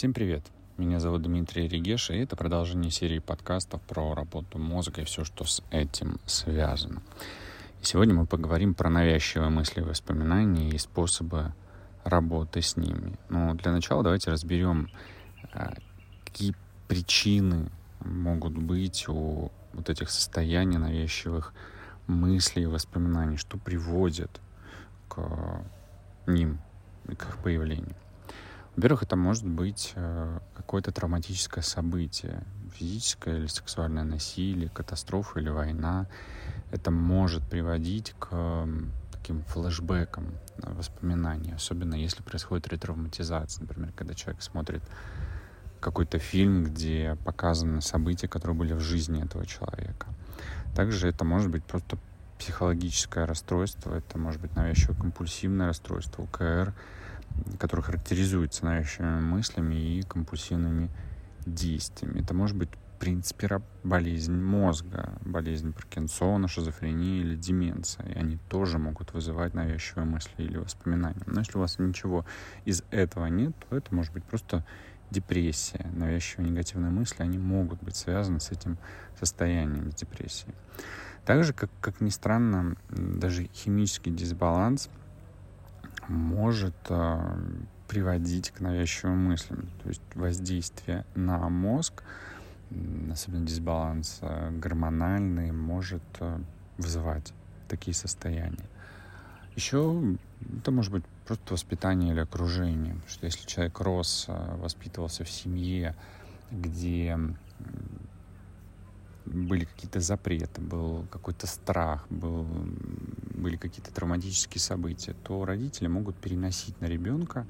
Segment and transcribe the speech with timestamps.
[0.00, 0.42] Всем привет!
[0.78, 5.44] Меня зовут Дмитрий Регеш, и это продолжение серии подкастов про работу мозга и все, что
[5.44, 7.02] с этим связано.
[7.82, 11.52] И сегодня мы поговорим про навязчивые мысли и воспоминания и способы
[12.02, 13.18] работы с ними.
[13.28, 14.88] Но для начала давайте разберем,
[15.52, 15.74] а,
[16.24, 16.54] какие
[16.88, 17.68] причины
[18.00, 21.52] могут быть у вот этих состояний навязчивых
[22.06, 24.40] мыслей и воспоминаний, что приводит
[25.10, 25.62] к
[26.26, 26.58] ним
[27.06, 27.94] к их появлению.
[28.76, 32.42] Во-первых, это может быть э, какое-то травматическое событие,
[32.74, 36.06] физическое или сексуальное насилие, катастрофа или война.
[36.70, 38.66] Это может приводить к
[39.10, 40.26] таким флешбекам
[40.58, 44.82] воспоминаний, особенно если происходит ретравматизация, например, когда человек смотрит
[45.80, 50.06] какой-то фильм, где показаны события, которые были в жизни этого человека.
[50.74, 51.98] Также это может быть просто
[52.38, 56.72] психологическое расстройство, это может быть навязчивое компульсивное расстройство, УКР,
[57.58, 60.90] которое характеризуется навязчивыми мыслями и компульсивными
[61.46, 62.20] действиями.
[62.20, 68.06] Это может быть, в принципе, болезнь мозга, болезнь Паркинсона, шизофрения или деменция.
[68.06, 71.22] И они тоже могут вызывать навязчивые мысли или воспоминания.
[71.26, 72.24] Но если у вас ничего
[72.64, 74.64] из этого нет, то это может быть просто
[75.10, 75.90] депрессия.
[75.94, 78.78] Навязчивые негативные мысли, они могут быть связаны с этим
[79.18, 80.54] состоянием, с депрессией.
[81.24, 84.88] Также, как, как ни странно, даже химический дисбаланс
[86.10, 86.74] может
[87.88, 89.68] приводить к навязчивым мыслям.
[89.82, 92.02] То есть воздействие на мозг,
[93.10, 94.20] особенно дисбаланс
[94.52, 96.02] гормональный, может
[96.78, 97.32] вызывать
[97.68, 98.68] такие состояния.
[99.56, 100.16] Еще
[100.58, 102.96] это может быть просто воспитание или окружение.
[103.08, 105.94] Что если человек рос, э, воспитывался в семье,
[106.50, 107.18] где
[109.32, 112.46] были какие-то запреты, был какой-то страх, был,
[113.34, 117.46] были какие-то травматические события, то родители могут переносить на ребенка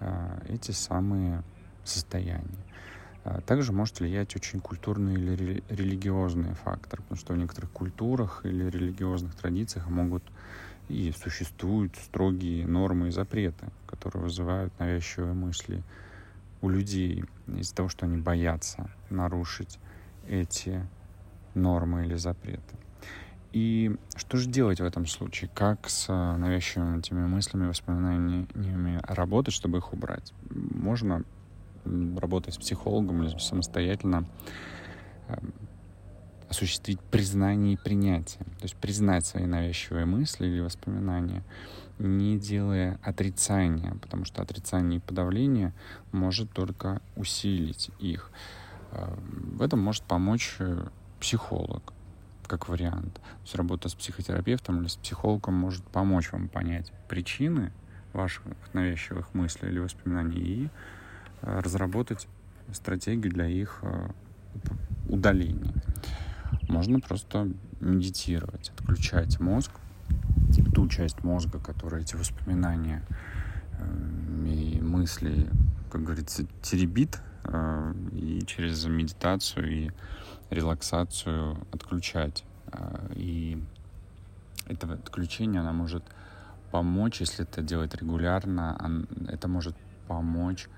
[0.00, 1.42] э, эти самые
[1.84, 2.64] состояния.
[3.24, 8.70] А также может влиять очень культурные или религиозные факторы, потому что в некоторых культурах или
[8.70, 10.22] религиозных традициях могут
[10.88, 15.82] и существуют строгие нормы и запреты, которые вызывают навязчивые мысли
[16.62, 19.78] у людей из-за того, что они боятся нарушить
[20.26, 20.86] эти
[21.54, 22.76] нормы или запреты.
[23.52, 25.50] И что же делать в этом случае?
[25.54, 30.32] Как с навязчивыми этими мыслями, воспоминаниями работать, чтобы их убрать?
[30.50, 31.24] Можно
[31.84, 34.24] работать с психологом или самостоятельно
[35.28, 35.52] эм,
[36.48, 38.44] осуществить признание и принятие.
[38.58, 41.42] То есть признать свои навязчивые мысли или воспоминания,
[41.98, 45.72] не делая отрицания, потому что отрицание и подавление
[46.12, 48.30] может только усилить их.
[48.92, 50.86] Эм, в этом может помочь э,
[51.20, 51.92] психолог,
[52.46, 53.14] как вариант.
[53.14, 57.72] То есть работа с психотерапевтом или с психологом может помочь вам понять причины
[58.12, 58.42] ваших
[58.72, 60.68] навязчивых мыслей или воспоминаний и
[61.42, 62.26] э, разработать
[62.72, 64.08] стратегию для их э,
[65.08, 65.74] удаления.
[66.68, 67.48] Можно просто
[67.80, 69.70] медитировать, отключать мозг,
[70.74, 73.02] ту часть мозга, которая эти воспоминания
[73.78, 75.48] э, и мысли,
[75.90, 77.20] как говорится, теребит,
[78.12, 79.90] и через медитацию и
[80.50, 82.44] релаксацию отключать.
[82.66, 83.62] А, и
[84.66, 86.04] это отключение, она может
[86.70, 90.68] помочь, если это делать регулярно, это может помочь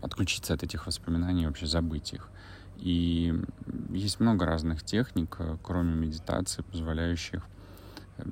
[0.00, 2.28] отключиться от этих воспоминаний и вообще забыть их.
[2.76, 3.32] И
[3.90, 7.44] есть много разных техник, э, кроме медитации, позволяющих
[8.18, 8.24] э,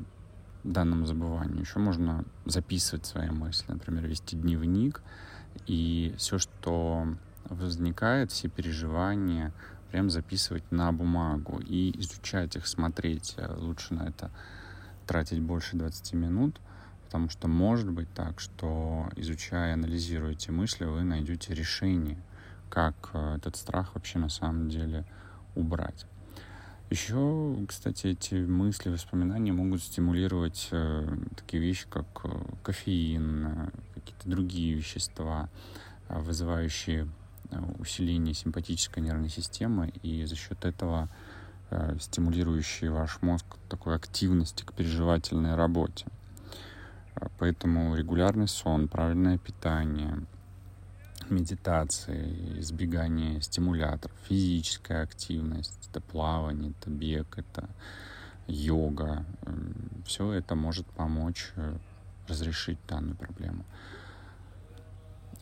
[0.64, 1.60] данному забыванию.
[1.60, 5.02] Еще можно записывать свои мысли, например, вести дневник,
[5.66, 7.06] и все, что
[7.50, 9.53] возникает, все переживания,
[9.91, 13.34] прям записывать на бумагу и изучать их, смотреть.
[13.37, 14.31] Э, лучше на это
[15.06, 16.61] тратить больше 20 минут,
[17.05, 22.19] потому что может быть так, что изучая, анализируя эти мысли, вы найдете решение,
[22.69, 25.05] как э, этот страх вообще на самом деле
[25.55, 26.06] убрать.
[26.91, 31.06] Еще, кстати, эти мысли, воспоминания могут стимулировать э,
[31.37, 32.31] такие вещи, как э,
[32.65, 35.49] кофеин, какие-то другие вещества,
[36.08, 37.06] э, вызывающие
[37.79, 41.08] усиление симпатической нервной системы и за счет этого
[41.70, 46.06] э, стимулирующий ваш мозг такой активности к переживательной работе.
[47.17, 50.26] Э, поэтому регулярный сон, правильное питание,
[51.29, 57.69] медитация, избегание стимуляторов, физическая активность, это плавание, это бег, это
[58.46, 59.25] йога,
[60.05, 61.53] все это может помочь
[62.26, 63.64] разрешить данную проблему.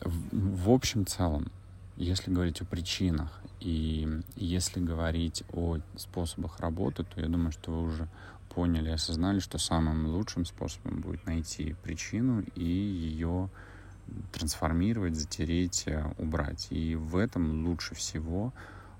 [0.01, 1.51] В, в общем целом,
[1.99, 7.83] если говорить о причинах и если говорить о способах работы, то я думаю, что вы
[7.83, 8.07] уже
[8.47, 13.49] поняли осознали, что самым лучшим способом будет найти причину и ее
[14.31, 16.67] трансформировать, затереть, э, убрать.
[16.71, 18.53] И в этом лучше всего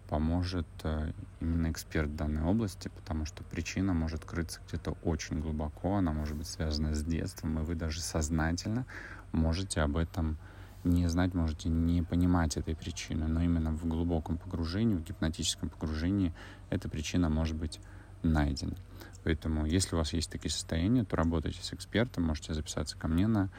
[0.09, 6.11] поможет э, именно эксперт данной области, потому что причина может крыться где-то очень глубоко, она
[6.11, 8.85] может быть связана с детством, и вы даже сознательно
[9.31, 10.37] можете об этом
[10.83, 16.33] не знать, можете не понимать этой причины, но именно в глубоком погружении, в гипнотическом погружении
[16.69, 17.79] эта причина может быть
[18.23, 18.75] найдена.
[19.23, 23.27] Поэтому, если у вас есть такие состояния, то работайте с экспертом, можете записаться ко мне
[23.27, 23.49] на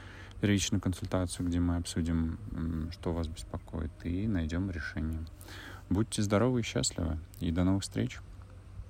[0.40, 2.38] первичную консультацию, где мы обсудим,
[2.92, 5.20] что вас беспокоит, и найдем решение.
[5.90, 8.20] Будьте здоровы и счастливы, и до новых встреч!